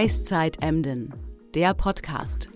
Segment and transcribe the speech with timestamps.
[0.00, 1.12] Eiszeit Emden,
[1.56, 2.48] der Podcast.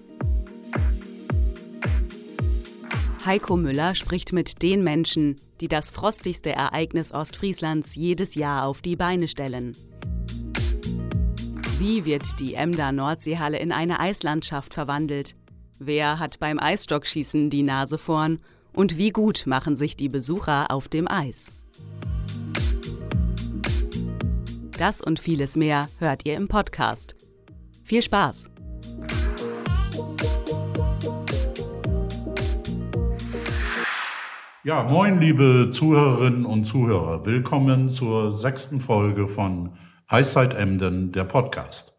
[3.26, 8.95] Heiko Müller spricht mit den Menschen, die das frostigste Ereignis Ostfrieslands jedes Jahr auf die
[8.95, 9.77] Beine stellen.
[11.80, 15.34] Wie wird die Emder Nordseehalle in eine Eislandschaft verwandelt?
[15.80, 18.38] Wer hat beim Eisstockschießen die Nase vorn?
[18.72, 21.52] Und wie gut machen sich die Besucher auf dem Eis?
[24.79, 27.16] Das und vieles mehr hört ihr im Podcast.
[27.84, 28.50] Viel Spaß!
[34.64, 37.26] Ja, moin, liebe Zuhörerinnen und Zuhörer.
[37.26, 39.70] Willkommen zur sechsten Folge von
[40.06, 41.95] Eiszeit Emden, der Podcast.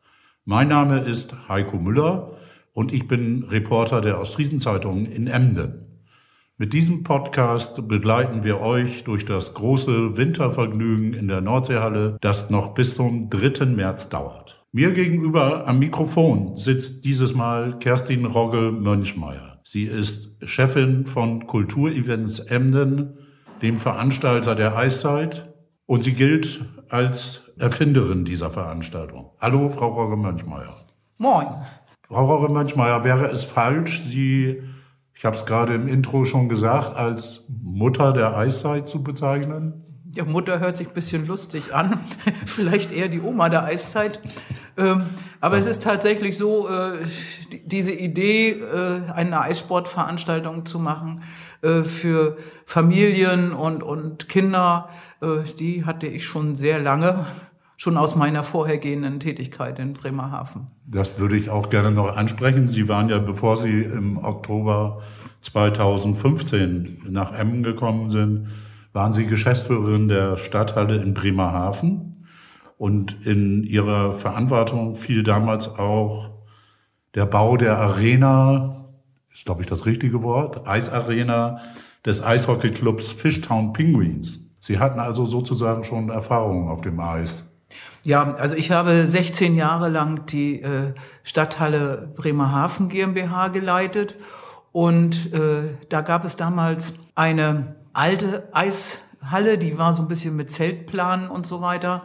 [0.46, 2.38] Mein Name ist Heiko Müller
[2.72, 5.84] und ich bin Reporter der Ostfriesenzeitung in Emden.
[6.58, 12.74] Mit diesem Podcast begleiten wir euch durch das große Wintervergnügen in der Nordseehalle, das noch
[12.74, 13.66] bis zum 3.
[13.66, 14.63] März dauert.
[14.76, 19.62] Mir gegenüber am Mikrofon sitzt dieses Mal Kerstin Rogge Mönchmeier.
[19.64, 23.20] Sie ist Chefin von Kulturevents Emden,
[23.62, 25.54] dem Veranstalter der Eiszeit,
[25.86, 29.30] und sie gilt als Erfinderin dieser Veranstaltung.
[29.40, 30.76] Hallo, Frau Rogge Mönchmeier.
[31.20, 31.46] Moin.
[32.08, 34.60] Frau Rogge Mönchmeier, wäre es falsch, Sie
[35.16, 39.93] ich habe es gerade im Intro schon gesagt, als Mutter der Eiszeit zu bezeichnen?
[40.16, 42.00] Ja, Mutter hört sich ein bisschen lustig an.
[42.46, 44.22] Vielleicht eher die Oma der Eiszeit.
[44.78, 45.06] Ähm,
[45.42, 47.00] aber es ist tatsächlich so, äh,
[47.66, 51.24] diese Idee, äh, eine Eissportveranstaltung zu machen
[51.62, 54.90] äh, für Familien und, und Kinder,
[55.22, 57.26] äh, die hatte ich schon sehr lange
[57.76, 60.68] schon aus meiner vorhergehenden Tätigkeit in Bremerhaven.
[60.88, 62.68] Das würde ich auch gerne noch ansprechen.
[62.68, 65.02] Sie waren ja, bevor Sie im Oktober
[65.42, 68.48] 2015 nach Emmen gekommen sind,
[68.94, 72.28] waren Sie Geschäftsführerin der Stadthalle in Bremerhaven.
[72.78, 76.32] Und in Ihrer Verantwortung fiel damals auch
[77.16, 78.88] der Bau der Arena,
[79.34, 81.62] ist glaube ich das richtige Wort, Eisarena
[82.06, 84.56] des Eishockeyclubs Fishtown Penguins.
[84.60, 87.50] Sie hatten also sozusagen schon Erfahrungen auf dem Eis.
[88.04, 90.94] Ja, also ich habe 16 Jahre lang die äh,
[91.24, 94.16] Stadthalle Bremerhaven GmbH geleitet
[94.72, 100.52] und äh, da gab es damals eine alte Eishalle, die war so ein bisschen mit
[100.52, 102.04] Zeltplanen und so weiter.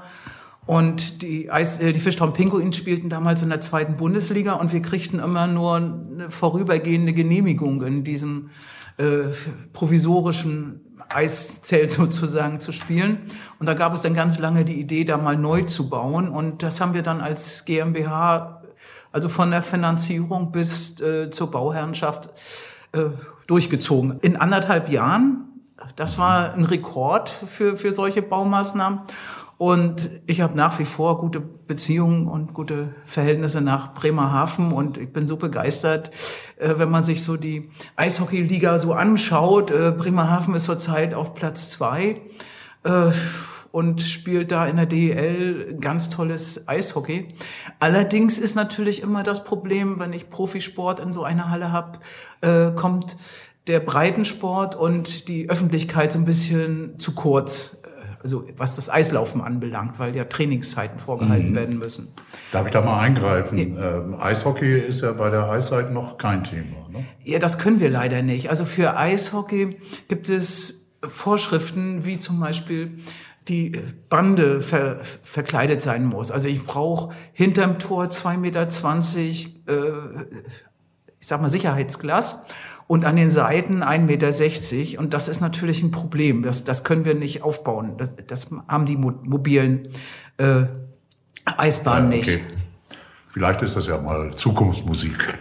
[0.68, 4.82] Und die, Eis, äh, die Fischtraum Pinguins spielten damals in der zweiten Bundesliga und wir
[4.82, 8.50] kriegten immer nur eine vorübergehende Genehmigung in diesem
[8.98, 9.32] äh,
[9.72, 13.20] provisorischen Eiszelt sozusagen zu spielen.
[13.58, 16.28] Und da gab es dann ganz lange die Idee, da mal neu zu bauen.
[16.28, 18.62] Und das haben wir dann als GmbH,
[19.10, 22.28] also von der Finanzierung bis äh, zur Bauherrenschaft,
[22.92, 23.04] äh,
[23.46, 24.18] durchgezogen.
[24.20, 25.47] In anderthalb Jahren.
[25.96, 29.00] Das war ein Rekord für, für solche Baumaßnahmen.
[29.58, 35.12] Und ich habe nach wie vor gute Beziehungen und gute Verhältnisse nach Bremerhaven und ich
[35.12, 36.12] bin so begeistert,
[36.58, 39.72] äh, wenn man sich so die Eishockeyliga so anschaut.
[39.72, 42.20] Äh, Bremerhaven ist zurzeit auf Platz zwei
[42.84, 43.10] äh,
[43.72, 47.34] und spielt da in der DEL ganz tolles Eishockey.
[47.80, 51.98] Allerdings ist natürlich immer das Problem, wenn ich Profisport in so einer Halle habe,
[52.76, 53.16] kommt
[53.68, 57.78] der Breitensport und die Öffentlichkeit so ein bisschen zu kurz
[58.22, 61.54] also was das Eislaufen anbelangt, weil ja Trainingszeiten vorgehalten mhm.
[61.54, 62.08] werden müssen.
[62.52, 63.58] Darf ich da mal eingreifen?
[63.58, 66.88] Ähm, Eishockey ist ja bei der Eiszeit noch kein Thema.
[66.90, 67.04] Ne?
[67.22, 68.50] Ja, das können wir leider nicht.
[68.50, 72.98] Also für Eishockey gibt es Vorschriften, wie zum Beispiel
[73.48, 76.30] die Bande ver, verkleidet sein muss.
[76.30, 78.68] Also ich brauche hinterm Tor 2,20 Meter,
[79.68, 79.92] äh,
[81.20, 82.44] ich sag mal Sicherheitsglas
[82.88, 85.00] und an den Seiten 1,60 Meter.
[85.00, 86.42] Und das ist natürlich ein Problem.
[86.42, 87.96] Das, das können wir nicht aufbauen.
[87.98, 89.90] Das, das haben die mobilen
[90.38, 90.64] äh,
[91.44, 92.30] Eisbahnen ja, okay.
[92.36, 92.58] nicht.
[93.28, 95.38] Vielleicht ist das ja mal Zukunftsmusik.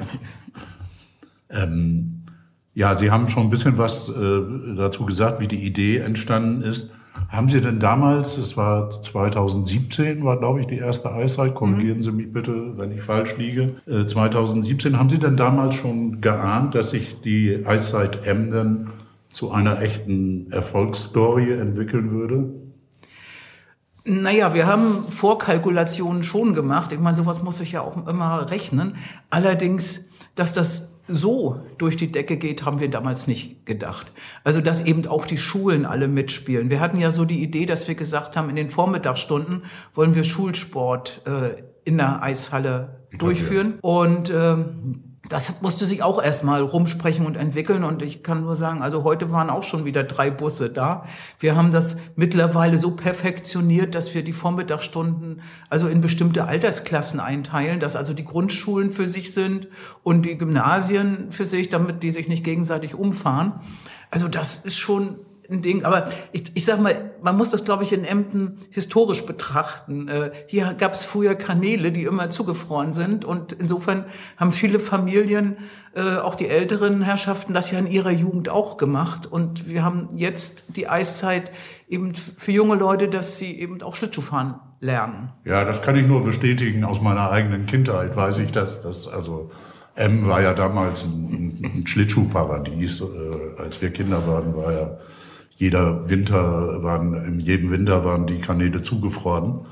[1.50, 2.26] ähm,
[2.74, 6.92] ja, Sie haben schon ein bisschen was äh, dazu gesagt, wie die Idee entstanden ist.
[7.30, 12.04] Haben Sie denn damals, es war 2017, war glaube ich die erste Eiszeit, korrigieren mhm.
[12.04, 16.74] Sie mich bitte, wenn ich falsch liege, äh, 2017, haben Sie denn damals schon geahnt,
[16.76, 18.90] dass sich die Eiszeit Emden
[19.30, 22.50] zu einer echten Erfolgsstory entwickeln würde?
[24.06, 26.94] Naja, wir haben Vorkalkulationen schon gemacht.
[26.94, 28.96] Ich meine, sowas muss ich ja auch immer rechnen.
[29.30, 34.12] Allerdings, dass das so durch die Decke geht, haben wir damals nicht gedacht.
[34.44, 36.70] Also, dass eben auch die Schulen alle mitspielen.
[36.70, 39.64] Wir hatten ja so die Idee, dass wir gesagt haben, in den Vormittagsstunden
[39.94, 43.80] wollen wir Schulsport äh, in der Eishalle durchführen.
[43.82, 47.84] Und ähm, das musste sich auch erstmal rumsprechen und entwickeln.
[47.84, 51.06] Und ich kann nur sagen, also heute waren auch schon wieder drei Busse da.
[51.40, 57.80] Wir haben das mittlerweile so perfektioniert, dass wir die Vormittagsstunden also in bestimmte Altersklassen einteilen,
[57.80, 59.68] dass also die Grundschulen für sich sind
[60.04, 63.54] und die Gymnasien für sich, damit die sich nicht gegenseitig umfahren.
[64.10, 65.18] Also das ist schon
[65.50, 65.84] ein Ding.
[65.86, 70.08] Aber ich, ich sag mal, man muss das, glaube ich, in Emden historisch betrachten.
[70.08, 73.26] Äh, hier gab es früher Kanäle, die immer zugefroren sind.
[73.26, 74.06] Und insofern
[74.38, 75.58] haben viele Familien,
[75.96, 79.26] äh, auch die älteren Herrschaften, das ja in ihrer Jugend auch gemacht.
[79.26, 81.52] Und wir haben jetzt die Eiszeit
[81.88, 85.34] eben für junge Leute, dass sie eben auch Schlittschuhfahren lernen.
[85.46, 86.84] Ja, das kann ich nur bestätigen.
[86.84, 88.82] Aus meiner eigenen Kindheit weiß ich das.
[88.82, 89.52] dass also
[89.96, 93.02] M war ja damals ein, ein Schlittschuhparadies.
[93.02, 94.98] Äh, als wir Kinder waren, war ja
[95.58, 99.66] jeder Winter waren, in jedem Winter waren die Kanäle zugefroren.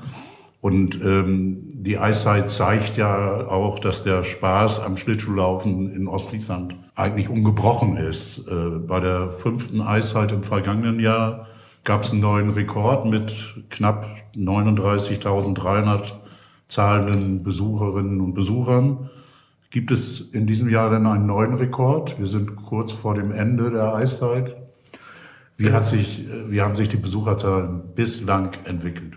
[0.60, 7.28] Und ähm, die Eiszeit zeigt ja auch, dass der Spaß am Schlittschuhlaufen in Ostfriesland eigentlich
[7.28, 8.48] ungebrochen ist.
[8.48, 11.46] Äh, bei der fünften Eiszeit im vergangenen Jahr
[11.84, 16.14] gab es einen neuen Rekord mit knapp 39.300
[16.66, 19.08] zahlenden Besucherinnen und Besuchern.
[19.70, 22.18] Gibt es in diesem Jahr denn einen neuen Rekord?
[22.18, 24.65] Wir sind kurz vor dem Ende der Eiszeit.
[25.56, 29.14] Wie, hat sich, wie haben sich die Besucherzahlen bislang entwickelt?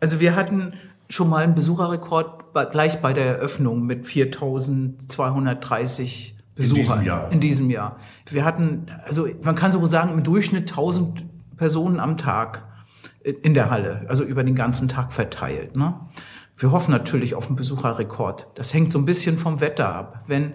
[0.00, 0.74] Also wir hatten
[1.10, 6.80] schon mal einen Besucherrekord gleich bei der Eröffnung mit 4.230 Besuchern.
[6.80, 7.32] In diesem Jahr?
[7.32, 7.98] In diesem Jahr.
[8.30, 11.24] Wir hatten, also man kann so sagen, im Durchschnitt 1000
[11.56, 12.64] Personen am Tag
[13.22, 15.76] in der Halle, also über den ganzen Tag verteilt.
[15.76, 15.94] Ne?
[16.56, 18.48] Wir hoffen natürlich auf einen Besucherrekord.
[18.54, 20.24] Das hängt so ein bisschen vom Wetter ab.
[20.26, 20.54] Wenn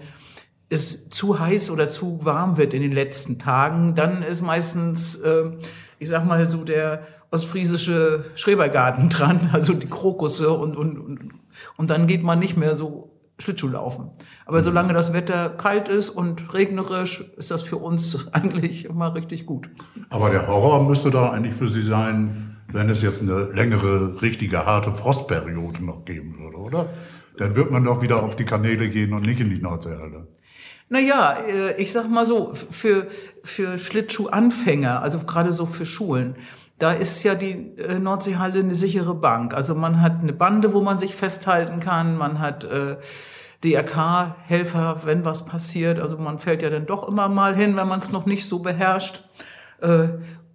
[0.73, 5.51] es zu heiß oder zu warm wird in den letzten Tagen, dann ist meistens, äh,
[5.99, 11.29] ich sag mal so der ostfriesische Schrebergarten dran, also die Krokusse und, und, und,
[11.77, 14.11] und dann geht man nicht mehr so Schlittschuh laufen.
[14.45, 14.63] Aber mhm.
[14.63, 19.69] solange das Wetter kalt ist und regnerisch, ist das für uns eigentlich immer richtig gut.
[20.09, 24.65] Aber der Horror müsste da eigentlich für Sie sein, wenn es jetzt eine längere, richtige,
[24.65, 26.89] harte Frostperiode noch geben würde, oder?
[27.37, 30.27] Dann wird man doch wieder auf die Kanäle gehen und nicht in die Nordseehalle.
[30.89, 33.07] Naja, äh, ich sag mal so, für,
[33.43, 36.35] für Schlittschuhanfänger, also gerade so für Schulen,
[36.79, 39.53] da ist ja die äh, Nordseehalle eine sichere Bank.
[39.53, 42.97] Also man hat eine Bande, wo man sich festhalten kann, man hat äh,
[43.63, 45.99] DRK-Helfer, wenn was passiert.
[45.99, 48.59] Also man fällt ja dann doch immer mal hin, wenn man es noch nicht so
[48.59, 49.23] beherrscht.
[49.81, 50.09] Äh,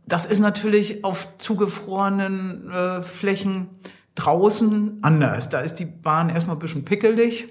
[0.06, 3.69] das ist natürlich auf zugefrorenen äh, Flächen
[4.14, 5.48] draußen anders.
[5.48, 7.48] Da ist die Bahn erstmal ein bisschen pickelig.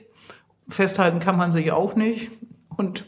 [0.67, 2.31] Festhalten kann man sich auch nicht
[2.77, 3.05] und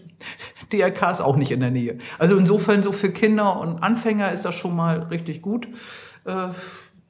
[0.71, 1.97] DRK ist auch nicht in der Nähe.
[2.17, 5.67] Also insofern so für Kinder und Anfänger ist das schon mal richtig gut,
[6.25, 6.49] äh,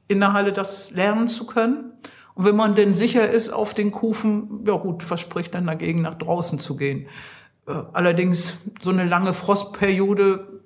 [0.08, 1.92] in der Halle das lernen zu können.
[2.34, 6.02] Und wenn man denn sicher ist auf den Kufen, ja gut, was spricht dann dagegen,
[6.02, 7.06] nach draußen zu gehen?
[7.66, 10.62] Äh, allerdings so eine lange Frostperiode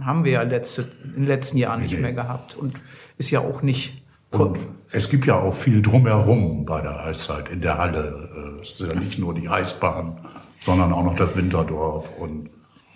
[0.00, 2.74] haben wir ja letzte, in den letzten Jahren nicht mehr gehabt und
[3.16, 4.58] ist ja auch nicht und
[4.90, 8.56] es gibt ja auch viel drumherum bei der Eiszeit in der Halle.
[8.58, 10.18] Äh, es ist ja nicht nur die Eisbahn
[10.64, 12.50] sondern auch noch das Winterdorf und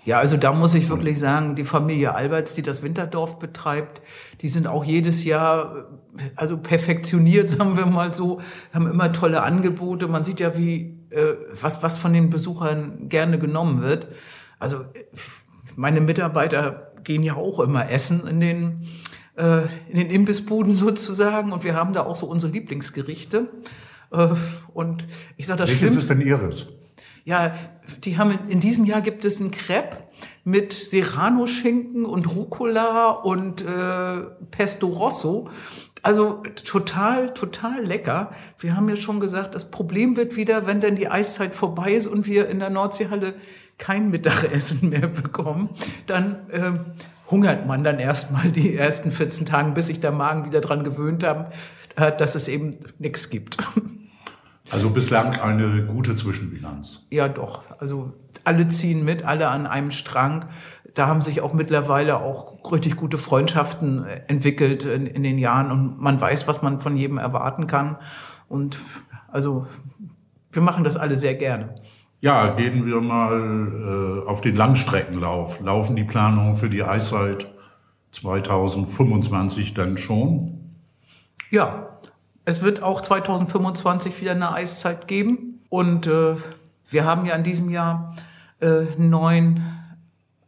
[0.09, 4.00] ja, also da muss ich wirklich sagen, die Familie Alberts, die das Winterdorf betreibt,
[4.41, 5.85] die sind auch jedes Jahr,
[6.35, 8.41] also perfektioniert, sagen wir mal so,
[8.73, 10.09] haben immer tolle Angebote.
[10.09, 14.09] Man sieht ja, wie, äh, was, was von den Besuchern gerne genommen wird.
[14.59, 14.87] Also
[15.76, 18.87] meine Mitarbeiter gehen ja auch immer essen in den,
[19.37, 23.50] äh, in den Imbissbuden sozusagen und wir haben da auch so unsere Lieblingsgerichte.
[24.11, 24.28] Äh,
[24.73, 26.66] und ich sage das Welches ist denn Ihres?
[27.25, 27.54] Ja,
[28.04, 29.96] die haben in diesem Jahr gibt es ein Crepe
[30.44, 35.48] mit Serrano-Schinken und Rucola und äh, Pesto Rosso.
[36.02, 38.32] Also total, total lecker.
[38.58, 42.06] Wir haben ja schon gesagt, das Problem wird wieder, wenn dann die Eiszeit vorbei ist
[42.06, 43.34] und wir in der Nordseehalle
[43.78, 45.70] kein Mittagessen mehr bekommen,
[46.06, 46.72] dann äh,
[47.30, 51.25] hungert man dann erstmal die ersten 14 Tage, bis sich der Magen wieder dran gewöhnt
[51.25, 51.52] hat,
[51.96, 53.56] äh, dass es eben nichts gibt.
[54.70, 57.06] Also bislang eine gute Zwischenbilanz.
[57.10, 57.62] Ja, doch.
[57.78, 58.12] Also
[58.44, 60.46] alle ziehen mit, alle an einem Strang.
[60.94, 66.00] Da haben sich auch mittlerweile auch richtig gute Freundschaften entwickelt in, in den Jahren und
[66.00, 67.96] man weiß, was man von jedem erwarten kann.
[68.48, 68.78] Und
[69.30, 69.66] also
[70.52, 71.75] wir machen das alle sehr gerne.
[72.20, 75.60] Ja, gehen wir mal äh, auf den Langstreckenlauf.
[75.60, 77.46] Laufen die Planungen für die Eiszeit
[78.12, 80.75] 2025 dann schon?
[81.50, 81.88] Ja,
[82.49, 85.61] es wird auch 2025 wieder eine Eiszeit geben.
[85.69, 86.35] Und äh,
[86.88, 88.17] wir haben ja in diesem Jahr
[88.62, 89.62] äh, neun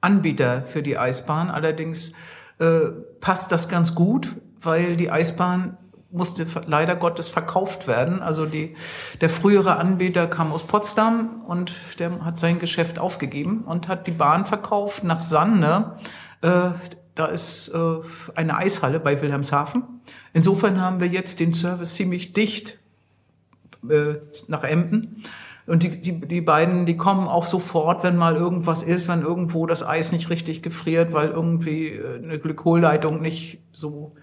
[0.01, 1.51] Anbieter für die Eisbahn.
[1.51, 2.15] Allerdings
[2.59, 2.89] äh,
[3.21, 5.77] passt das ganz gut, weil die Eisbahn
[6.11, 8.23] musste leider Gottes verkauft werden.
[8.23, 8.77] Also die,
[9.21, 14.13] der frühere Anbieter kam aus Potsdam und der hat sein Geschäft aufgegeben und hat die
[14.13, 15.97] Bahn verkauft nach Sande.
[16.41, 16.71] Äh,
[17.21, 17.79] da ist äh,
[18.35, 19.83] eine Eishalle bei Wilhelmshaven.
[20.33, 22.79] Insofern haben wir jetzt den Service ziemlich dicht
[23.89, 24.15] äh,
[24.49, 25.23] nach Emden.
[25.67, 29.67] Und die, die, die beiden, die kommen auch sofort, wenn mal irgendwas ist, wenn irgendwo
[29.67, 34.17] das Eis nicht richtig gefriert, weil irgendwie äh, eine Glykolleitung nicht so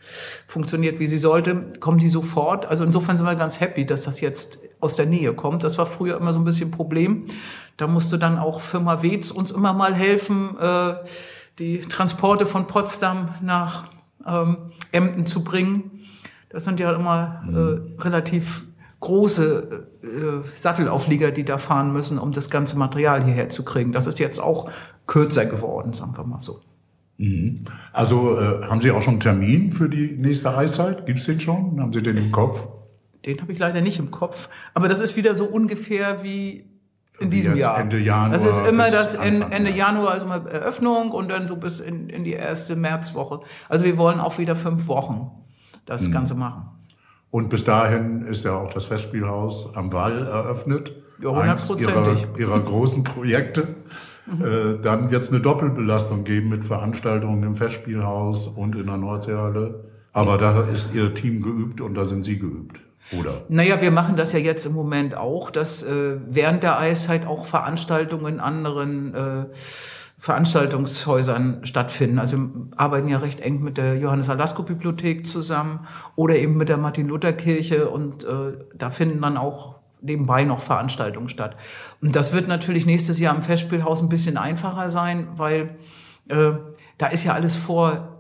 [0.48, 2.66] funktioniert, wie sie sollte, kommen die sofort.
[2.66, 5.64] Also insofern sind wir ganz happy, dass das jetzt aus der Nähe kommt.
[5.64, 7.28] Das war früher immer so ein bisschen Problem.
[7.78, 10.96] Da musste dann auch Firma Wetz uns immer mal helfen, äh,
[11.60, 13.86] die Transporte von Potsdam nach
[14.26, 16.02] ähm, Emden zu bringen.
[16.50, 18.66] Das sind ja immer äh, relativ
[19.00, 20.08] große äh,
[20.56, 23.92] Sattelauflieger, die da fahren müssen, um das ganze Material hierher zu kriegen.
[23.92, 24.70] Das ist jetzt auch
[25.06, 26.62] kürzer geworden, sagen wir mal so.
[27.18, 27.62] Mhm.
[27.94, 31.06] Also äh, haben Sie auch schon einen Termin für die nächste Eiszeit?
[31.06, 31.80] Gibt es den schon?
[31.82, 32.68] Haben Sie den im Kopf?
[33.26, 34.50] Den habe ich leider nicht im Kopf.
[34.74, 36.66] Aber das ist wieder so ungefähr wie
[37.20, 37.80] in diesem Jahr.
[37.80, 38.30] Ende Januar.
[38.30, 42.10] Das ist immer das Ende, Ende Januar, also mal Eröffnung und dann so bis in,
[42.10, 43.42] in die erste Märzwoche.
[43.70, 45.32] Also wir wollen auch wieder fünf Wochen
[45.86, 46.14] das mhm.
[46.14, 46.68] Ganze machen.
[47.30, 50.94] Und bis dahin ist ja auch das Festspielhaus am Wall eröffnet.
[51.22, 52.24] Ja, hundertprozentig.
[52.24, 53.68] Ihrer, ihrer großen Projekte.
[54.26, 54.46] Mhm.
[54.46, 59.86] Äh, dann wird es eine Doppelbelastung geben mit Veranstaltungen im Festspielhaus und in der Nordseehalle.
[60.14, 62.80] Aber da ist Ihr Team geübt und da sind Sie geübt.
[63.12, 63.42] Oder?
[63.50, 67.46] Naja, wir machen das ja jetzt im Moment auch, dass äh, während der Eiszeit auch
[67.46, 69.46] Veranstaltungen in anderen äh,
[70.20, 72.20] Veranstaltungshäusern stattfinden.
[72.20, 76.70] Also wir arbeiten ja recht eng mit der Johannes Alasko Bibliothek zusammen oder eben mit
[76.70, 81.56] der Martin Luther Kirche und äh, da finden dann auch nebenbei noch Veranstaltungen statt.
[82.02, 85.78] Und das wird natürlich nächstes Jahr im Festspielhaus ein bisschen einfacher sein, weil
[86.30, 86.52] äh,
[86.98, 87.56] da ist ja alles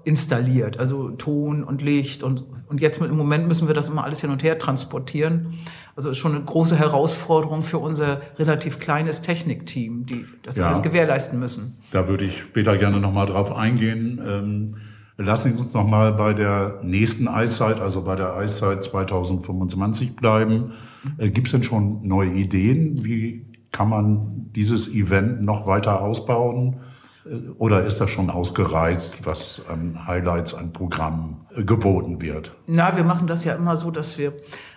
[0.07, 4.21] vorinstalliert, also Ton und Licht und, und jetzt im Moment müssen wir das immer alles
[4.21, 5.57] hin und her transportieren.
[5.97, 10.81] Also ist schon eine große Herausforderung für unser relativ kleines Technikteam, die das ja, alles
[10.81, 11.77] gewährleisten müssen.
[11.91, 14.21] Da würde ich später gerne nochmal drauf eingehen.
[14.25, 14.75] Ähm,
[15.17, 20.71] lassen Sie uns nochmal bei der nächsten Eiszeit, also bei der Eiszeit 2025 bleiben.
[21.17, 23.03] Äh, Gibt es denn schon neue Ideen?
[23.03, 26.77] Wie kann man dieses Event noch weiter ausbauen?
[27.57, 32.55] Oder ist das schon ausgereizt, was an Highlights, an Programmen geboten wird?
[32.67, 34.33] Na, wir machen das ja immer so, dass wir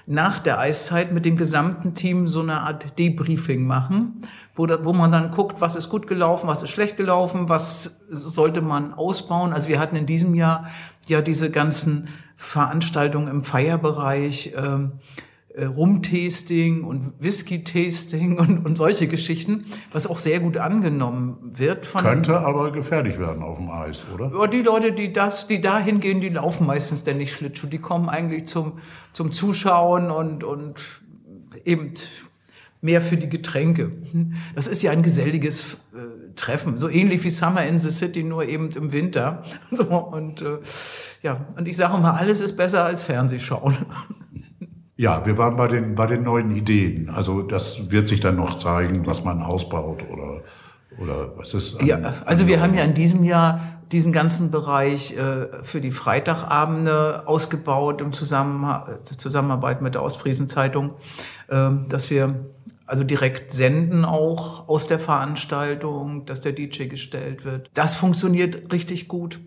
[0.07, 4.23] nach der Eiszeit mit dem gesamten Team so eine Art Debriefing machen,
[4.54, 8.00] wo, da, wo man dann guckt, was ist gut gelaufen, was ist schlecht gelaufen, was
[8.11, 9.52] sollte man ausbauen.
[9.52, 10.66] Also wir hatten in diesem Jahr
[11.07, 14.54] ja diese ganzen Veranstaltungen im Feierbereich.
[14.57, 14.92] Ähm,
[15.54, 21.87] äh, Rum-Tasting und Whisky-Tasting und, und solche Geschichten, was auch sehr gut angenommen wird.
[21.87, 24.30] Von, Könnte aber gefährlich werden auf dem Eis, oder?
[24.33, 27.66] Ja, die Leute, die das, die dahin gehen, die laufen meistens denn nicht Schlittschuh.
[27.66, 28.78] Die kommen eigentlich zum,
[29.12, 31.02] zum Zuschauen und, und
[31.64, 31.95] eben
[32.80, 33.92] mehr für die Getränke.
[34.54, 38.47] Das ist ja ein geselliges äh, Treffen, so ähnlich wie Summer in the City, nur
[38.47, 39.42] eben im Winter.
[39.73, 40.59] So, und äh,
[41.23, 43.76] ja, und ich sage mal, alles ist besser als Fernsehschauen.
[45.00, 47.09] Ja, wir waren bei den, bei den neuen Ideen.
[47.09, 50.42] Also das wird sich dann noch zeigen, was man ausbaut oder,
[51.00, 51.80] oder was ist.
[51.80, 55.90] An, ja, also wir haben ja in diesem Jahr diesen ganzen Bereich äh, für die
[55.90, 60.90] Freitagabende ausgebaut im Zusammenarbeit mit der Ostfriesen-Zeitung,
[61.49, 62.50] äh, dass wir
[62.85, 67.71] also direkt senden auch aus der Veranstaltung, dass der DJ gestellt wird.
[67.73, 69.40] Das funktioniert richtig gut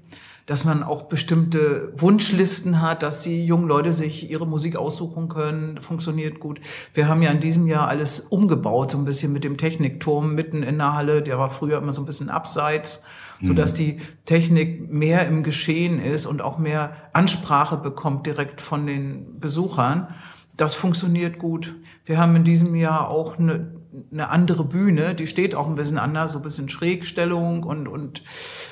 [0.46, 5.80] dass man auch bestimmte Wunschlisten hat, dass die jungen Leute sich ihre Musik aussuchen können,
[5.80, 6.60] funktioniert gut.
[6.94, 10.64] Wir haben ja in diesem Jahr alles umgebaut, so ein bisschen mit dem Technikturm mitten
[10.64, 13.04] in der Halle, der war früher immer so ein bisschen abseits,
[13.42, 13.78] so dass mhm.
[13.78, 20.08] die Technik mehr im Geschehen ist und auch mehr Ansprache bekommt direkt von den Besuchern.
[20.56, 21.74] Das funktioniert gut.
[22.06, 25.98] Wir haben in diesem Jahr auch eine eine andere Bühne, die steht auch ein bisschen
[25.98, 28.24] anders, so ein bisschen Schrägstellung und, und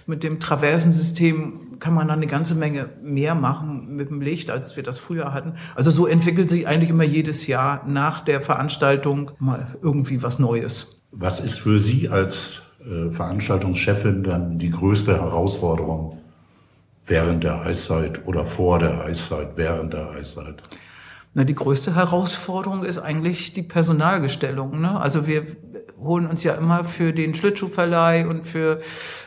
[0.07, 4.75] mit dem Traversensystem kann man dann eine ganze Menge mehr machen mit dem Licht, als
[4.75, 5.53] wir das früher hatten.
[5.75, 11.01] Also so entwickelt sich eigentlich immer jedes Jahr nach der Veranstaltung mal irgendwie was Neues.
[11.11, 16.19] Was ist für Sie als äh, Veranstaltungschefin dann die größte Herausforderung
[17.05, 20.61] während der Eiszeit oder vor der Eiszeit, während der Eiszeit?
[21.33, 24.81] Na, die größte Herausforderung ist eigentlich die Personalgestellung.
[24.81, 24.99] Ne?
[24.99, 25.45] Also wir
[25.97, 28.81] holen uns ja immer für den Schlittschuhverleih und für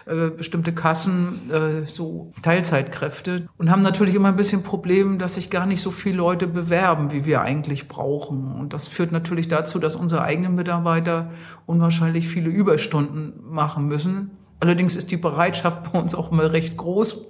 [0.06, 5.48] äh, bestimmte Kassen äh, so Teilzeitkräfte und haben natürlich immer ein bisschen Problem, dass sich
[5.48, 8.52] gar nicht so viele Leute bewerben, wie wir eigentlich brauchen.
[8.52, 11.30] Und das führt natürlich dazu, dass unsere eigenen Mitarbeiter
[11.64, 14.32] unwahrscheinlich viele Überstunden machen müssen.
[14.60, 17.26] Allerdings ist die Bereitschaft bei uns auch immer recht groß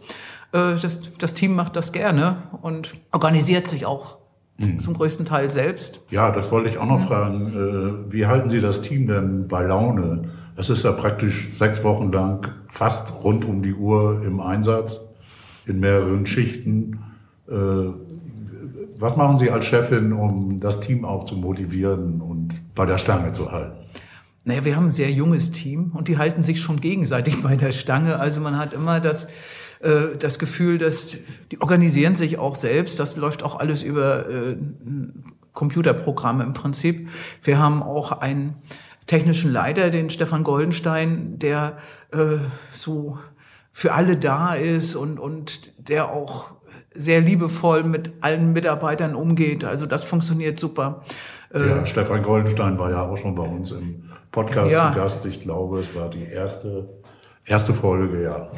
[0.53, 4.24] Äh, das, das Team macht das gerne und organisiert sich auch
[4.59, 4.81] mhm.
[4.81, 6.03] zum größten Teil selbst.
[6.11, 8.07] Ja, das wollte ich auch noch fragen.
[8.09, 10.31] Äh, wie halten Sie das Team denn bei Laune?
[10.57, 15.09] Das ist ja praktisch sechs Wochen lang fast rund um die Uhr im Einsatz,
[15.67, 17.01] in mehreren Schichten.
[17.49, 17.55] Äh,
[18.97, 23.33] was machen Sie als Chefin, um das Team auch zu motivieren und bei der Stange
[23.33, 23.85] zu halten?
[24.45, 27.73] Naja, wir haben ein sehr junges Team und die halten sich schon gegenseitig bei der
[27.73, 28.21] Stange.
[28.21, 29.29] Also man hat immer das,
[29.85, 31.19] äh, das Gefühl, dass
[31.53, 32.99] die organisieren sich auch selbst.
[32.99, 34.57] Das läuft auch alles über äh,
[35.53, 37.11] Computerprogramme im Prinzip.
[37.43, 38.57] Wir haben auch einen
[39.07, 41.77] technischen Leiter, den Stefan Goldenstein, der
[42.13, 42.39] äh,
[42.71, 43.19] so
[43.73, 46.53] für alle da ist und, und der auch
[46.95, 49.65] sehr liebevoll mit allen Mitarbeitern umgeht.
[49.65, 51.03] Also das funktioniert super.
[51.53, 54.93] Ja, äh, Stefan Goldenstein war ja auch schon bei uns im Podcast ja.
[54.93, 55.27] zu Gast.
[55.27, 56.89] Ich glaube, es war die erste,
[57.45, 58.51] erste Folge, ja.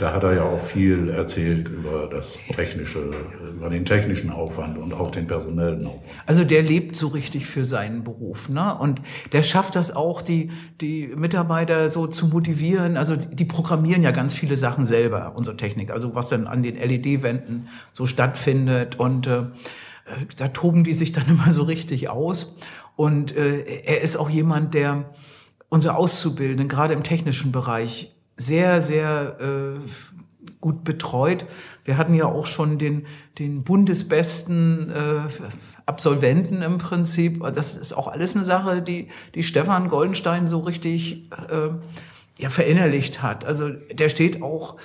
[0.00, 3.10] Da hat er ja auch viel erzählt über das technische,
[3.54, 6.02] über den technischen Aufwand und auch den personellen Aufwand.
[6.24, 8.78] Also der lebt so richtig für seinen Beruf, ne?
[8.78, 9.02] Und
[9.32, 12.96] der schafft das auch, die, die Mitarbeiter so zu motivieren.
[12.96, 15.90] Also die programmieren ja ganz viele Sachen selber, unsere Technik.
[15.90, 19.42] Also was dann an den LED-Wänden so stattfindet und, äh,
[20.36, 22.56] da toben die sich dann immer so richtig aus.
[22.96, 25.10] Und äh, er ist auch jemand, der
[25.68, 29.80] unsere Auszubildenden, gerade im technischen Bereich, sehr, sehr äh,
[30.60, 31.44] gut betreut.
[31.84, 33.06] Wir hatten ja auch schon den,
[33.38, 35.20] den bundesbesten äh,
[35.86, 37.42] Absolventen im Prinzip.
[37.54, 41.70] Das ist auch alles eine Sache, die, die Stefan Goldenstein so richtig äh,
[42.38, 43.44] ja, verinnerlicht hat.
[43.44, 44.76] Also der steht auch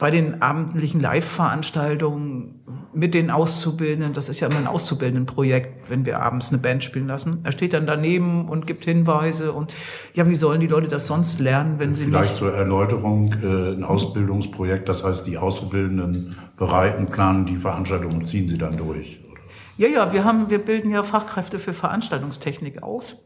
[0.00, 2.64] bei den abendlichen Live-Veranstaltungen
[2.94, 7.06] mit den Auszubildenden, das ist ja immer ein Auszubildendenprojekt, wenn wir abends eine Band spielen
[7.06, 7.40] lassen.
[7.44, 9.74] Er steht dann daneben und gibt Hinweise und
[10.14, 12.38] ja, wie sollen die Leute das sonst lernen, wenn sie Vielleicht nicht...
[12.38, 18.48] zur Erläuterung, äh, ein Ausbildungsprojekt, das heißt, die Auszubildenden bereiten, planen die Veranstaltung und ziehen
[18.48, 19.20] sie dann durch.
[19.30, 19.40] Oder?
[19.76, 23.22] Ja, ja, wir haben, wir bilden ja Fachkräfte für Veranstaltungstechnik aus.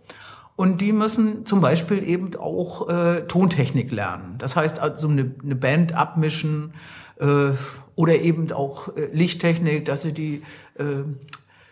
[0.56, 4.36] Und die müssen zum Beispiel eben auch äh, Tontechnik lernen.
[4.38, 6.74] Das heißt also eine, eine Band abmischen
[7.18, 7.52] äh,
[7.96, 10.42] oder eben auch äh, Lichttechnik, dass sie die
[10.78, 11.02] äh,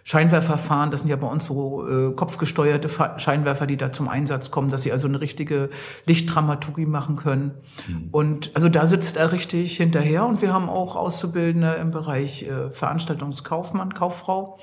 [0.05, 0.91] Scheinwerfer fahren.
[0.91, 4.83] Das sind ja bei uns so äh, kopfgesteuerte Scheinwerfer, die da zum Einsatz kommen, dass
[4.83, 5.71] sie also eine richtige
[6.07, 7.53] Lichtdramaturgie machen können.
[7.87, 8.09] Mhm.
[8.11, 10.27] Und also da sitzt er richtig hinterher.
[10.27, 14.59] Und wir haben auch Auszubildende im Bereich äh, Veranstaltungskaufmann, Kauffrau.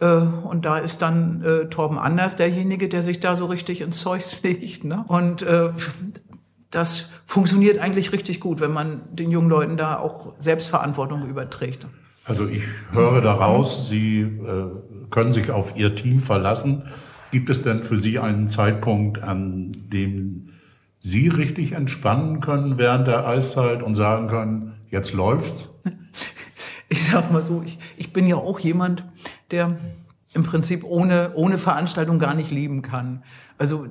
[0.00, 4.00] Äh, und da ist dann äh, Torben Anders derjenige, der sich da so richtig ins
[4.00, 4.84] Zeug legt.
[4.84, 5.04] Ne?
[5.06, 5.70] Und äh,
[6.70, 11.86] das funktioniert eigentlich richtig gut, wenn man den jungen Leuten da auch Selbstverantwortung überträgt.
[12.24, 16.84] Also ich höre daraus, Sie äh, können sich auf Ihr Team verlassen.
[17.32, 20.50] Gibt es denn für Sie einen Zeitpunkt, an dem
[21.00, 25.68] Sie richtig entspannen können während der Eiszeit und sagen können, jetzt läuft's?
[26.92, 29.04] Ich sag mal so, ich, ich bin ja auch jemand,
[29.50, 29.78] der
[30.32, 33.24] im Prinzip ohne, ohne Veranstaltung gar nicht leben kann.
[33.58, 33.86] Also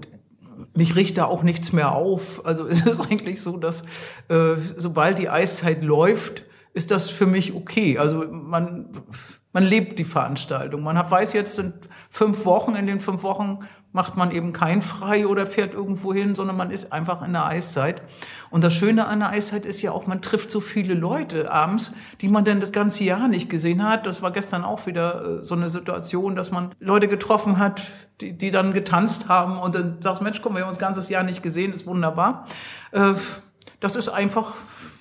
[0.74, 2.46] mich riecht da auch nichts mehr auf.
[2.46, 3.84] Also es ist eigentlich so, dass
[4.30, 7.98] äh, sobald die Eiszeit läuft, ist das für mich okay.
[7.98, 8.90] Also man,
[9.52, 10.84] man lebt die Veranstaltung.
[10.84, 11.74] Man hat, weiß jetzt, sind
[12.10, 13.60] fünf Wochen, in den fünf Wochen
[13.92, 17.46] macht man eben kein Frei oder fährt irgendwo hin, sondern man ist einfach in der
[17.46, 18.04] Eiszeit.
[18.52, 21.94] Und das Schöne an der Eiszeit ist ja auch, man trifft so viele Leute abends,
[22.22, 24.06] die man dann das ganze Jahr nicht gesehen hat.
[24.06, 27.82] Das war gestern auch wieder äh, so eine Situation, dass man Leute getroffen hat,
[28.22, 31.12] die, die dann getanzt haben und dann sagst, Mensch, komm, wir haben uns das ganze
[31.12, 32.46] Jahr nicht gesehen, ist wunderbar.
[32.92, 33.14] Äh,
[33.80, 34.54] das ist einfach,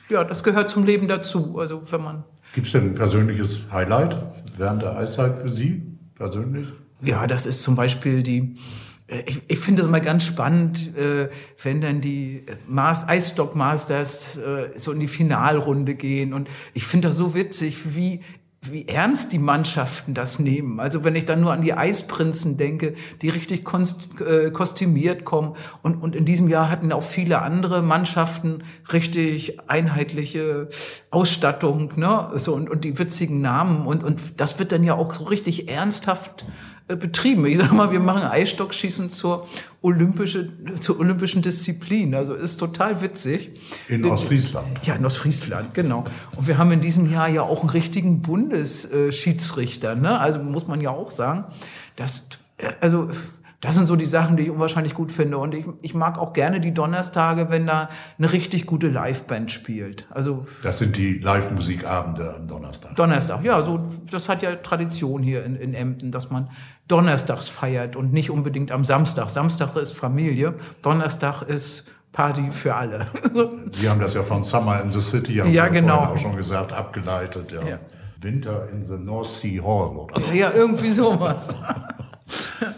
[0.09, 1.59] ja, das gehört zum Leben dazu.
[1.59, 2.25] Also wenn man
[2.55, 4.17] Gibt es denn ein persönliches Highlight
[4.57, 6.69] während der Eiszeit für Sie persönlich?
[7.01, 8.57] Ja, das ist zum Beispiel die,
[9.07, 11.29] äh, ich, ich finde es immer ganz spannend, äh,
[11.63, 16.33] wenn dann die Mas Eisstock Masters äh, so in die Finalrunde gehen.
[16.33, 18.21] Und ich finde das so witzig, wie
[18.61, 20.81] wie ernst die Mannschaften das nehmen.
[20.81, 25.55] Also wenn ich dann nur an die Eisprinzen denke, die richtig äh, kostümiert kommen.
[25.83, 30.69] Und, und in diesem Jahr hatten auch viele andere Mannschaften richtig einheitliche
[31.11, 32.31] Ausstattung, ne?
[32.35, 33.87] So, und, und die witzigen Namen.
[33.87, 37.45] Und, und das wird dann ja auch so richtig ernsthaft äh, betrieben.
[37.47, 39.47] Ich sage mal, wir machen Eisstockschießen zur,
[39.83, 42.15] olympische, zur olympischen Disziplin.
[42.15, 43.51] Also ist total witzig.
[43.89, 44.87] In Ostfriesland.
[44.87, 46.05] Ja, in Ostfriesland, genau.
[46.37, 49.95] Und wir haben in diesem Jahr ja auch einen richtigen Bundesschiedsrichter.
[49.95, 50.19] Ne?
[50.19, 51.45] Also muss man ja auch sagen,
[51.97, 53.11] dass, äh, also
[53.61, 55.39] das sind so die Sachen, die ich unwahrscheinlich gut finde.
[55.39, 60.07] Und ich, ich mag auch gerne die Donnerstage, wenn da eine richtig gute Liveband spielt.
[60.11, 62.95] Also das sind die Live-Musikabende am Donnerstag.
[62.95, 66.51] Donnerstag, ja, so das hat ja Tradition hier in, in Emden, dass man
[66.87, 69.29] donnerstags feiert und nicht unbedingt am Samstag.
[69.29, 73.07] Samstag ist Familie, Donnerstag ist Party für alle.
[73.73, 75.99] Sie haben das ja von Summer in the City, haben ja, genau.
[75.99, 77.51] auch schon gesagt, abgeleitet.
[77.51, 77.67] Ja.
[77.67, 77.79] Ja.
[78.21, 80.27] Winter in the North Sea Hall oder so.
[80.33, 81.49] ja, irgendwie sowas.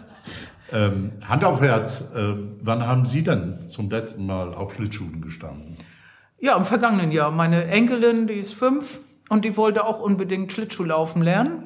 [0.71, 5.75] Ähm, Hand auf Herz, ähm, wann haben Sie denn zum letzten Mal auf Schlittschuhen gestanden?
[6.39, 7.29] Ja, im vergangenen Jahr.
[7.31, 11.63] Meine Enkelin, die ist fünf und die wollte auch unbedingt Schlittschuhlaufen lernen.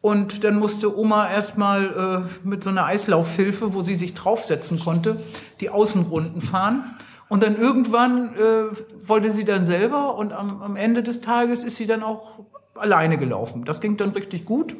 [0.00, 5.18] Und dann musste Oma erstmal äh, mit so einer Eislauffilfe, wo sie sich draufsetzen konnte,
[5.60, 6.96] die Außenrunden fahren.
[7.28, 11.76] Und dann irgendwann äh, wollte sie dann selber und am, am Ende des Tages ist
[11.76, 12.40] sie dann auch
[12.74, 13.64] alleine gelaufen.
[13.64, 14.76] Das ging dann richtig gut.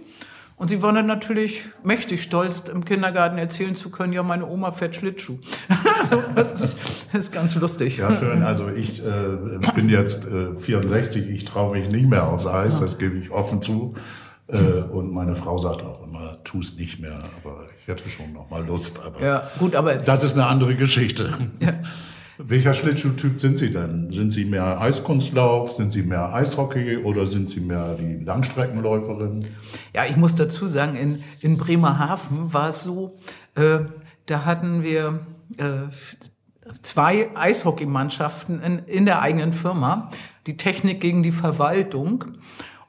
[0.59, 4.73] Und sie war dann natürlich mächtig stolz, im Kindergarten erzählen zu können, ja, meine Oma
[4.73, 5.39] fährt Schlittschuh.
[5.99, 6.77] also, das, ist,
[7.13, 7.99] das ist ganz lustig.
[7.99, 8.43] Ja, schön.
[8.43, 12.97] Also ich äh, bin jetzt äh, 64, ich traue mich nicht mehr aufs Eis, das
[12.97, 13.95] gebe ich offen zu.
[14.49, 18.33] Äh, und meine Frau sagt auch immer, tu es nicht mehr, aber ich hätte schon
[18.33, 19.01] noch mal Lust.
[19.05, 21.35] Aber Ja, gut, aber das ist eine andere Geschichte.
[21.61, 21.75] Ja.
[22.39, 24.13] Welcher Schlittschuhtyp sind Sie denn?
[24.13, 29.47] Sind Sie mehr Eiskunstlauf, sind Sie mehr Eishockey oder sind Sie mehr die Langstreckenläuferin?
[29.95, 33.17] Ja, ich muss dazu sagen, in, in Bremerhaven war es so,
[33.55, 33.79] äh,
[34.27, 35.21] da hatten wir
[35.57, 35.89] äh,
[36.83, 40.11] zwei Eishockeymannschaften in, in der eigenen Firma,
[40.47, 42.25] die Technik gegen die Verwaltung.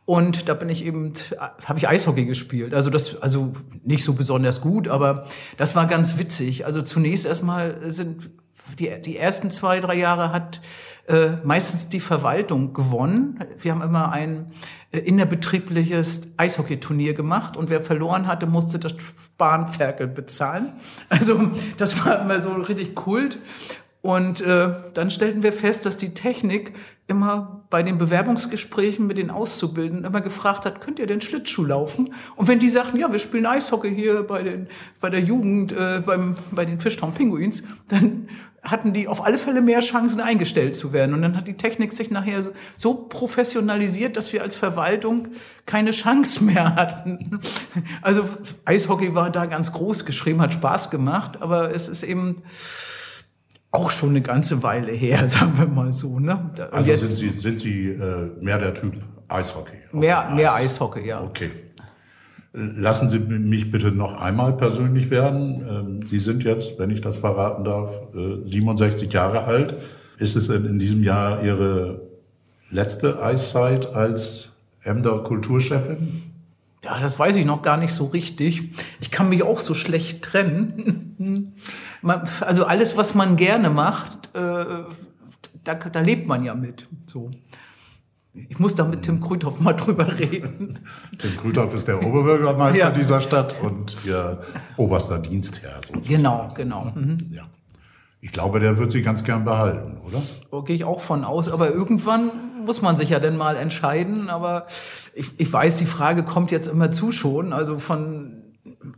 [0.03, 1.13] Und da bin ich eben,
[1.65, 2.73] habe ich Eishockey gespielt.
[2.73, 5.25] Also das, also nicht so besonders gut, aber
[5.57, 6.65] das war ganz witzig.
[6.65, 8.29] Also zunächst erstmal sind
[8.79, 10.61] die, die ersten zwei, drei Jahre hat
[11.07, 13.39] äh, meistens die Verwaltung gewonnen.
[13.57, 14.51] Wir haben immer ein
[14.91, 20.73] äh, innerbetriebliches Eishockeyturnier gemacht und wer verloren hatte, musste das Spanferkel bezahlen.
[21.09, 23.37] Also das war immer so richtig Kult.
[24.01, 26.73] Und äh, dann stellten wir fest, dass die Technik
[27.07, 32.13] immer bei den Bewerbungsgesprächen mit den Auszubildenden immer gefragt hat, könnt ihr denn Schlittschuh laufen?
[32.35, 34.67] Und wenn die sagten, ja, wir spielen Eishockey hier bei, den,
[35.01, 38.29] bei der Jugend, äh, beim, bei den Fishtown Pinguins, dann
[38.69, 41.13] hatten die auf alle Fälle mehr Chancen eingestellt zu werden.
[41.13, 42.43] Und dann hat die Technik sich nachher
[42.77, 45.29] so, professionalisiert, dass wir als Verwaltung
[45.65, 47.39] keine Chance mehr hatten.
[48.01, 48.27] Also
[48.65, 52.43] Eishockey war da ganz groß geschrieben, hat Spaß gemacht, aber es ist eben
[53.71, 56.19] auch schon eine ganze Weile her, sagen wir mal so.
[56.19, 56.51] Ne?
[56.71, 58.95] Also jetzt sind Sie, sind Sie äh, mehr der Typ
[59.27, 59.77] Eishockey?
[59.91, 60.75] mehr, mehr Eis?
[60.75, 61.21] Eishockey, ja.
[61.21, 61.51] Okay.
[62.59, 65.63] Lassen Sie mich bitte noch einmal persönlich werden.
[65.69, 69.75] Ähm, Sie sind jetzt, wenn ich das verraten darf, äh, 67 Jahre alt.
[70.17, 72.01] Ist es in diesem Jahr Ihre
[72.71, 76.23] letzte Eiszeit als Emder Kulturchefin?
[76.83, 78.63] Ja, das weiß ich noch gar nicht so richtig.
[79.01, 81.53] Ich kann mich auch so schlecht trennen.
[82.41, 84.65] Also alles, was man gerne macht, äh,
[85.63, 86.87] da, da lebt man ja mit.
[87.07, 87.31] So.
[88.49, 90.79] Ich muss da mit Tim Krüthoff mal drüber reden.
[91.17, 92.89] Tim Krüthoff ist der Oberbürgermeister Ja.
[92.91, 94.39] dieser Stadt und Ihr
[94.77, 95.79] oberster Dienstherr.
[95.81, 96.15] Sozusagen.
[96.17, 96.91] Genau, genau.
[96.95, 97.17] Mhm.
[97.31, 97.43] Ja.
[98.19, 100.21] Ich glaube, der wird Sie ganz gern behalten, oder?
[100.51, 101.49] Da gehe ich auch von aus.
[101.49, 102.31] Aber irgendwann
[102.65, 104.29] muss man sich ja dann mal entscheiden.
[104.29, 104.65] Aber
[105.13, 107.53] ich, ich weiß, die Frage kommt jetzt immer zu schon.
[107.53, 108.36] Also von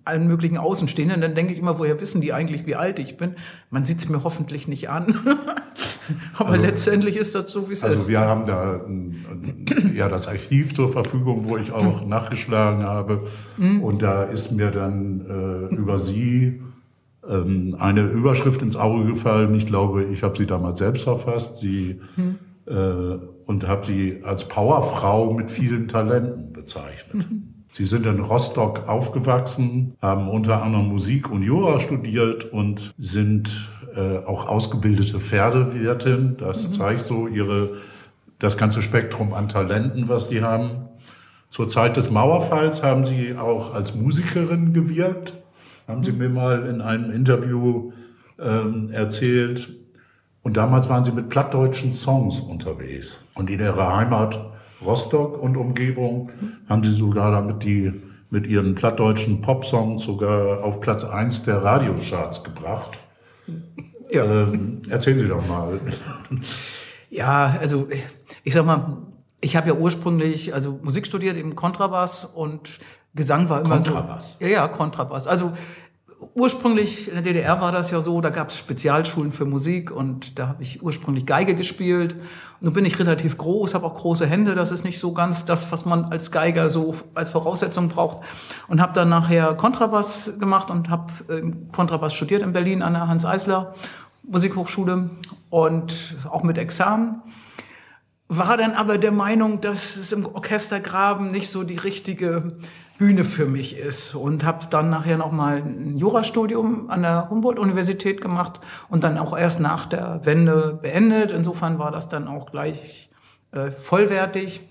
[0.06, 1.22] allen möglichen Außenstehenden.
[1.22, 3.36] Dann denke ich immer, woher wissen die eigentlich, wie alt ich bin?
[3.70, 5.16] Man sieht es mir hoffentlich nicht an.
[6.38, 8.08] Aber letztendlich ist das so, wie es Also ist.
[8.08, 8.82] wir haben da
[9.94, 13.28] ja das Archiv zur Verfügung, wo ich auch nachgeschlagen habe.
[13.58, 16.62] Und da ist mir dann äh, über Sie
[17.28, 19.54] ähm, eine Überschrift ins Auge gefallen.
[19.54, 21.60] Ich glaube, ich habe sie damals selbst verfasst.
[21.60, 22.02] Sie
[22.66, 22.72] äh,
[23.46, 27.28] und habe sie als Powerfrau mit vielen Talenten bezeichnet.
[27.72, 34.18] Sie sind in Rostock aufgewachsen, haben unter anderem Musik und Jura studiert und sind äh,
[34.26, 36.38] auch ausgebildete Pferdewirtin.
[36.38, 37.78] Das zeigt so ihre,
[38.40, 40.90] das ganze Spektrum an Talenten, was sie haben.
[41.50, 45.34] Zur Zeit des Mauerfalls haben sie auch als Musikerin gewirkt.
[45.88, 47.92] Haben sie mir mal in einem Interview
[48.40, 49.70] ähm, erzählt.
[50.42, 53.24] Und damals waren sie mit plattdeutschen Songs unterwegs.
[53.34, 54.40] Und in ihrer Heimat
[54.86, 56.30] Rostock und Umgebung
[56.68, 57.94] haben sie sogar damit die
[58.30, 63.00] mit ihren plattdeutschen Popsongs sogar auf Platz 1 der Radiocharts gebracht.
[64.12, 64.24] Ja.
[64.24, 65.80] Ähm, erzählen Sie doch mal.
[67.12, 67.88] Ja, also
[68.44, 68.98] ich sag mal,
[69.42, 72.80] ich habe ja ursprünglich also Musik studiert im Kontrabass und
[73.16, 74.38] Gesang war immer Kontrabass?
[74.38, 74.46] so.
[74.46, 75.26] Ja, ja, Kontrabass.
[75.28, 75.52] Also
[76.34, 80.38] ursprünglich in der DDR war das ja so, da gab es Spezialschulen für Musik und
[80.38, 82.16] da habe ich ursprünglich Geige gespielt.
[82.62, 85.72] Nun bin ich relativ groß, habe auch große Hände, das ist nicht so ganz das,
[85.72, 88.24] was man als Geiger so als Voraussetzung braucht.
[88.68, 93.08] Und habe dann nachher Kontrabass gemacht und habe ähm, Kontrabass studiert in Berlin an der
[93.08, 93.74] Hans Eisler
[94.24, 95.10] Musikhochschule
[95.50, 97.22] und auch mit Examen
[98.32, 102.60] war dann aber der Meinung, dass es im Orchestergraben nicht so die richtige
[103.00, 108.20] Bühne für mich ist und habe dann nachher noch mal ein Jurastudium an der Humboldt-Universität
[108.20, 108.60] gemacht
[108.90, 111.32] und dann auch erst nach der Wende beendet.
[111.32, 113.10] Insofern war das dann auch gleich
[113.54, 114.68] äh, vollwertig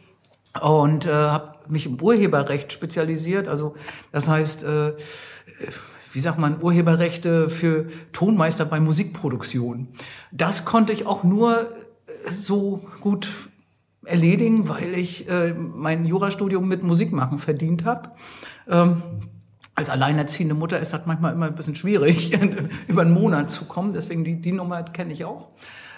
[0.60, 3.48] und äh, habe mich im Urheberrecht spezialisiert.
[3.48, 3.74] Also
[4.12, 4.92] das heißt, äh,
[6.12, 9.88] wie sagt man, Urheberrechte für Tonmeister bei Musikproduktion.
[10.32, 11.72] Das konnte ich auch nur
[12.28, 13.47] so gut
[14.08, 18.10] erledigen, weil ich äh, mein Jurastudium mit Musikmachen verdient habe.
[18.68, 19.02] Ähm,
[19.74, 22.36] als alleinerziehende Mutter ist das manchmal immer ein bisschen schwierig,
[22.88, 23.92] über einen Monat zu kommen.
[23.92, 25.50] Deswegen die, die Nummer kenne ich auch.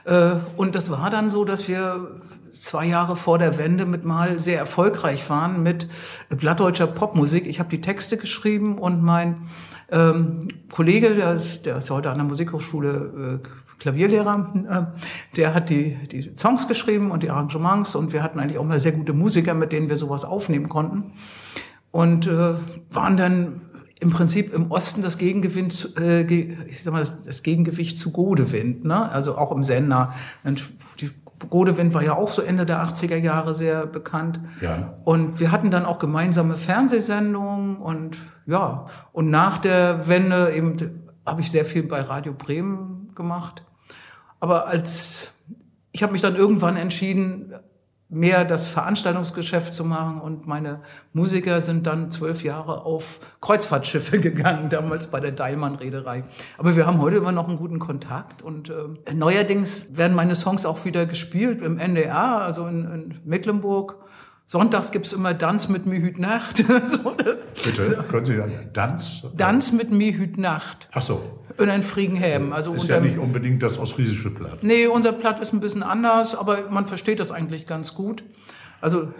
[0.05, 2.21] Äh, und das war dann so, dass wir
[2.53, 5.89] zwei Jahre vor der Wende mit mal sehr erfolgreich waren mit
[6.37, 7.47] plattdeutscher Popmusik.
[7.47, 9.49] Ich habe die Texte geschrieben und mein
[9.91, 13.49] ähm, Kollege, der ist, der ist heute an der Musikhochschule äh,
[13.81, 14.55] Klavierlehrer,
[14.95, 18.65] äh, der hat die, die Songs geschrieben und die Arrangements und wir hatten eigentlich auch
[18.65, 21.13] mal sehr gute Musiker, mit denen wir sowas aufnehmen konnten
[21.91, 22.55] und äh,
[22.91, 23.63] waren dann
[24.01, 29.11] im Prinzip im Osten das Gegengewicht, äh, ich sag mal, das Gegengewicht zu Godewind, ne?
[29.11, 30.15] also auch im Sender.
[31.01, 31.11] Die
[31.49, 34.41] Godewind war ja auch so Ende der 80er Jahre sehr bekannt.
[34.61, 34.95] Ja.
[35.05, 38.17] Und wir hatten dann auch gemeinsame Fernsehsendungen und
[38.47, 40.77] ja, und nach der Wende eben
[41.27, 43.63] habe ich sehr viel bei Radio Bremen gemacht.
[44.41, 45.33] Aber als
[45.93, 47.53] ich habe mich dann irgendwann entschieden,
[48.11, 50.81] mehr das Veranstaltungsgeschäft zu machen und meine
[51.13, 56.25] Musiker sind dann zwölf Jahre auf Kreuzfahrtschiffe gegangen, damals bei der Deilmann-Reederei.
[56.59, 60.67] Aber wir haben heute immer noch einen guten Kontakt und äh, neuerdings werden meine Songs
[60.67, 63.97] auch wieder gespielt im NDR, also in, in Mecklenburg
[64.51, 66.57] Sonntags gibt's immer Tanz mit mir hüt Nacht.
[66.87, 67.13] so,
[67.65, 68.37] Bitte, können Sie
[68.73, 69.23] Tanz?
[69.37, 70.89] Tanz mit mir hüt Nacht.
[70.91, 71.23] Ach so.
[71.57, 72.53] In ein Friegenhäben.
[72.53, 74.65] Also ist ja nicht unbedingt das ostfriesische Platt.
[74.65, 78.25] Nee, unser Platt ist ein bisschen anders, aber man versteht das eigentlich ganz gut.
[78.81, 79.15] Also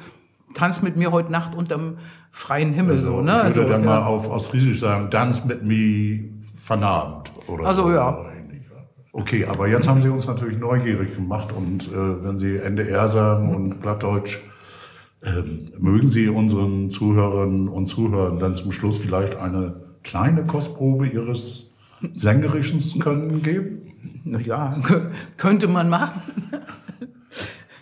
[0.55, 1.99] Tanz mit mir heute Nacht unterm
[2.33, 2.97] freien Himmel.
[2.97, 3.31] Also, so, ne?
[3.31, 3.89] Ich würde also, dann ja.
[3.89, 6.25] mal auf Ostfriesisch sagen, Tanz mit mir
[6.57, 7.31] Vernabend.
[7.47, 7.93] Oder also so.
[7.93, 8.19] ja.
[9.13, 13.55] Okay, aber jetzt haben Sie uns natürlich neugierig gemacht und äh, wenn Sie NDR sagen
[13.55, 14.41] und Plattdeutsch,
[15.23, 21.75] ähm, mögen Sie unseren Zuhörerinnen und Zuhörern dann zum Schluss vielleicht eine kleine Kostprobe Ihres
[22.15, 23.93] sängerischen Können geben?
[24.45, 24.81] Ja,
[25.37, 26.23] könnte man machen.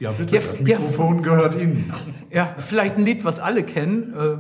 [0.01, 1.93] Ja, bitte, ja, das Mikrofon ja, gehört Ihnen.
[2.31, 4.15] Ja, vielleicht ein Lied, was alle kennen.
[4.15, 4.37] Äh,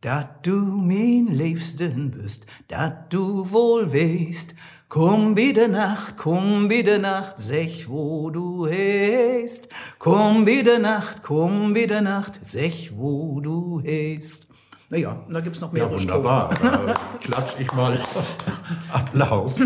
[0.00, 4.54] da du mein Liebsten bist, da du wohl weißt,
[4.94, 9.68] Komm bitte Nacht, komm bitte Nacht, sech wo du heist.
[9.98, 14.46] Komm bitte Nacht, komm bitte Nacht, sech wo du heist.
[14.90, 15.86] Naja, da gibt's noch mehr.
[15.86, 16.50] Ja, wunderbar.
[16.62, 18.00] Da klatsch ich mal
[18.92, 19.60] Applaus.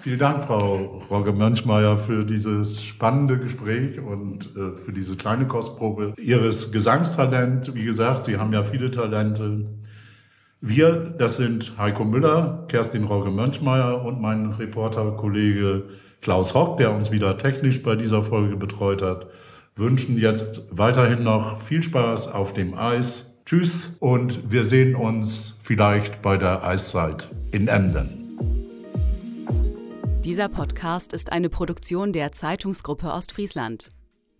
[0.00, 6.12] Vielen Dank, Frau Rogge Mönchmeier, für dieses spannende Gespräch und äh, für diese kleine Kostprobe
[6.18, 7.74] Ihres Gesangstalent.
[7.74, 9.64] Wie gesagt, Sie haben ja viele Talente.
[10.66, 15.90] Wir, das sind Heiko Müller, Kerstin Rauge-Mönchmeier und mein Reporterkollege
[16.22, 19.26] Klaus Hock, der uns wieder technisch bei dieser Folge betreut hat,
[19.76, 23.34] wünschen jetzt weiterhin noch viel Spaß auf dem Eis.
[23.44, 28.38] Tschüss und wir sehen uns vielleicht bei der Eiszeit in Emden.
[30.24, 33.90] Dieser Podcast ist eine Produktion der Zeitungsgruppe Ostfriesland.